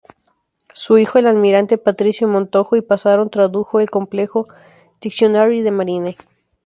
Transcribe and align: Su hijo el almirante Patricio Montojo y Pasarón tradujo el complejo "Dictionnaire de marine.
Su 0.73 0.97
hijo 0.97 1.19
el 1.19 1.27
almirante 1.27 1.77
Patricio 1.77 2.27
Montojo 2.27 2.75
y 2.75 2.81
Pasarón 2.81 3.29
tradujo 3.29 3.79
el 3.79 3.91
complejo 3.91 4.47
"Dictionnaire 4.99 5.61
de 5.61 5.69
marine. 5.69 6.17